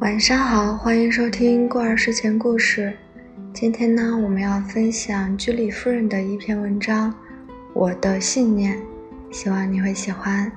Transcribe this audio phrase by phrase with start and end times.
[0.00, 2.92] 晚上好，欢迎收听过儿睡前故事。
[3.54, 7.10] 今天呢，我们要分享居里夫人的一篇文章
[7.72, 8.76] 《我的信念》，
[9.30, 10.52] 希望你会喜欢。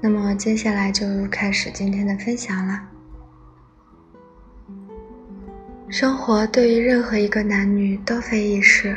[0.00, 2.80] 那么接下来就开始今天的分享了。
[5.90, 8.96] 生活对于任何一个男女都非易事，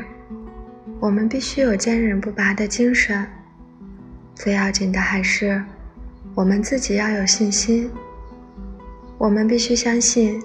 [1.02, 3.28] 我们必须有坚韧不拔的精神。
[4.34, 5.62] 最要紧的还是
[6.34, 7.92] 我们自己要有信心。
[9.18, 10.40] 我们必须相信，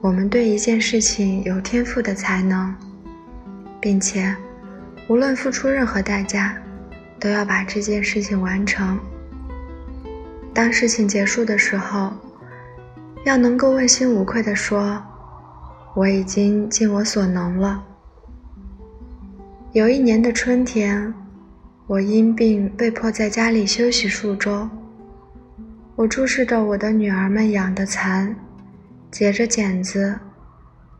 [0.00, 2.74] 我们对一件事情有天赋的才能，
[3.78, 4.34] 并且
[5.06, 6.56] 无论付出任何代价，
[7.18, 8.98] 都要把这件事情完成。
[10.54, 12.10] 当事情结束的时候，
[13.26, 15.02] 要能够问心无愧地说
[15.94, 17.84] ：“我已经尽我所能了。”
[19.72, 21.12] 有一年的春天，
[21.86, 24.66] 我因病被迫在家里休息数周。
[25.96, 28.34] 我注视着我的女儿们养的蚕，
[29.10, 30.18] 结着茧子，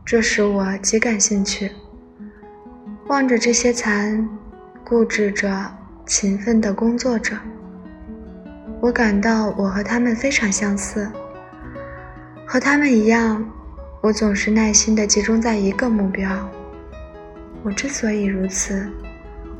[0.05, 1.71] 这使我极感兴趣。
[3.07, 4.27] 望着这些蚕，
[4.83, 5.49] 固执着、
[6.05, 7.35] 勤奋地工作着，
[8.79, 11.09] 我感到我和它们非常相似。
[12.45, 13.43] 和它们一样，
[14.01, 16.29] 我总是耐心地集中在一个目标。
[17.63, 18.87] 我之所以如此，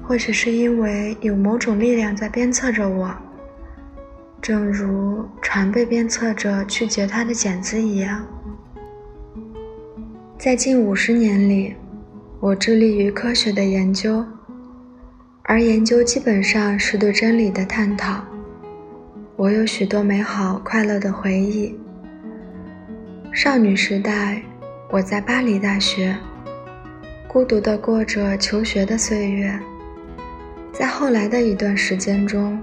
[0.03, 3.11] 或许是因为有某种力量在鞭策着我。
[4.41, 8.25] 正如船被鞭策着去结它的茧子一样，
[10.35, 11.75] 在近五十年里，
[12.39, 14.25] 我致力于科学的研究，
[15.43, 18.23] 而研究基本上是对真理的探讨。
[19.35, 21.79] 我有许多美好快乐的回忆。
[23.31, 24.41] 少女时代，
[24.89, 26.17] 我在巴黎大学，
[27.27, 29.59] 孤独地过着求学的岁月。
[30.73, 32.59] 在后来的一段时间中。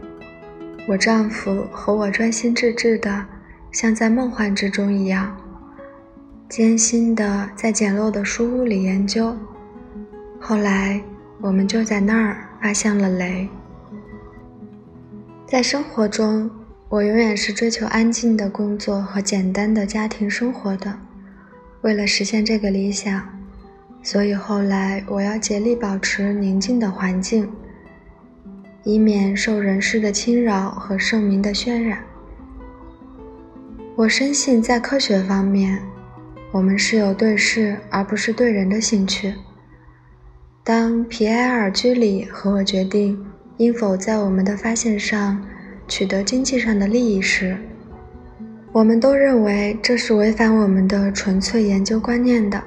[0.88, 3.26] 我丈夫和我专心致志的，
[3.70, 5.36] 像在梦幻之中一样，
[6.48, 9.36] 艰辛的在简陋的书屋里研究。
[10.40, 11.02] 后来，
[11.42, 13.46] 我们就在那儿发现了雷。
[15.46, 16.50] 在生活中，
[16.88, 20.98] 我永远是追求安静的工作和简单的家庭生活的。
[21.82, 23.22] 为了实现这个理想，
[24.02, 27.46] 所以后来我要竭力保持宁静的环境。
[28.88, 32.02] 以免受人世的侵扰和盛名的渲染。
[33.94, 35.78] 我深信，在科学方面，
[36.50, 39.34] 我们是有对事而不是对人的兴趣。
[40.64, 43.22] 当皮埃尔·居里和我决定
[43.58, 45.38] 应否在我们的发现上
[45.86, 47.58] 取得经济上的利益时，
[48.72, 52.64] 我们都认为这是违反我们的纯粹研究观念的，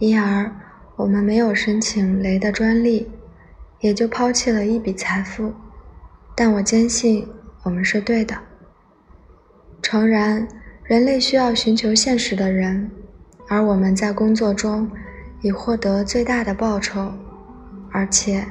[0.00, 0.50] 因而
[0.96, 3.08] 我们没有申请雷的专利。
[3.82, 5.52] 也就抛弃了一笔财富，
[6.34, 7.28] 但我坚信
[7.64, 8.34] 我们是对的。
[9.82, 10.46] 诚然，
[10.84, 12.90] 人类需要寻求现实的人，
[13.48, 14.88] 而我们在工作中
[15.40, 17.12] 以获得最大的报酬。
[17.90, 18.46] 而且，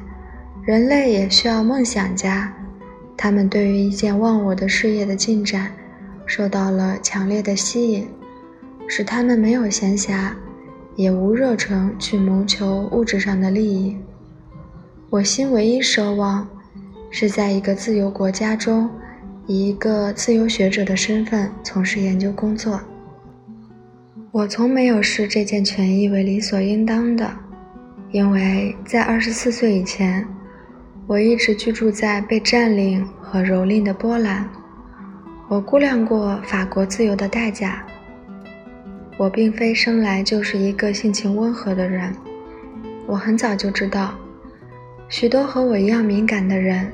[0.63, 2.53] 人类也需要梦想家，
[3.15, 5.71] 他们对于一件忘我的事业的进展
[6.25, 8.07] 受到了强烈的吸引，
[8.85, 10.33] 使他们没有闲暇，
[10.95, 13.97] 也无热忱去谋求物质上的利益。
[15.11, 16.47] 我心唯一奢望，
[17.09, 18.89] 是在一个自由国家中，
[19.45, 22.79] 以一个自由学者的身份从事研究工作。
[24.31, 27.29] 我从没有视这件权益为理所应当的，
[28.11, 30.25] 因为在二十四岁以前，
[31.07, 34.49] 我一直居住在被占领和蹂躏的波兰。
[35.49, 37.85] 我估量过法国自由的代价。
[39.17, 42.15] 我并非生来就是一个性情温和的人，
[43.05, 44.15] 我很早就知道。
[45.11, 46.89] 许多和我一样敏感的人，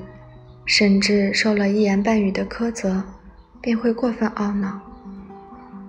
[0.65, 3.03] 甚至受了一言半语的苛责，
[3.61, 4.81] 便会过分懊恼。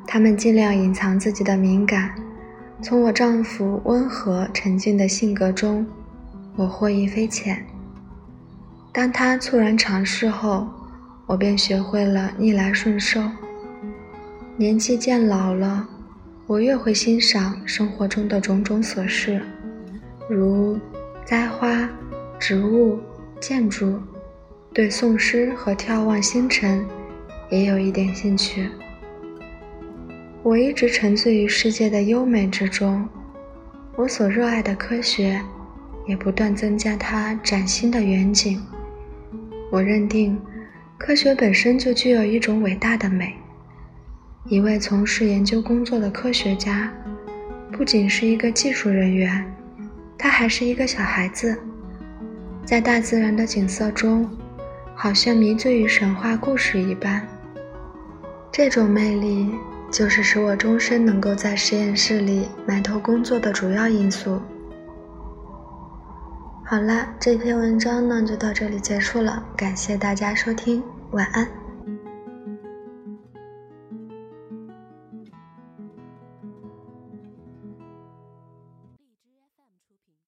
[0.06, 2.14] 他们尽量隐藏自己的敏感。
[2.82, 5.86] 从我丈夫温和沉静的性格中，
[6.54, 7.64] 我获益匪浅。
[8.92, 10.69] 当他猝然尝试后，
[11.24, 13.22] 我便学会了逆来顺受。
[14.58, 15.88] 年纪渐老了，
[16.46, 19.40] 我越会欣赏生活中的种种琐事，
[20.28, 20.78] 如
[21.24, 21.88] 栽花。
[22.38, 23.00] 植物、
[23.40, 24.00] 建筑，
[24.73, 26.87] 对宋诗和眺望星辰，
[27.50, 28.69] 也有一点兴趣。
[30.44, 33.06] 我一直沉醉于世界的优美之中，
[33.96, 35.40] 我所热爱的科学，
[36.06, 38.62] 也不断增加它崭新的远景。
[39.70, 40.41] 我认定，
[40.96, 43.34] 科学本身就具有一种伟大的美。
[44.46, 46.91] 一位从事研究工作的科学家，
[47.73, 49.44] 不仅是一个技术人员，
[50.17, 51.58] 他还是一个小孩子。
[52.69, 54.29] 在大自然的景色中，
[54.94, 57.26] 好像迷醉于神话故事一般。
[58.53, 59.50] 这种魅力
[59.91, 64.38] 就是使我终身能够在实验室里埋头工作的主要因素。
[66.62, 70.82] 好啦，这篇文章呢就到这里结束了，感谢大家收听，
[71.12, 71.49] 晚安。